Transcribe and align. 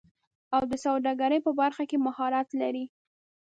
او 0.55 0.61
د 0.71 0.73
سوداګرۍ 0.85 1.39
په 1.45 1.51
برخه 1.59 1.83
کې 1.89 1.97
مهارت 2.05 2.47
لري 2.61 2.85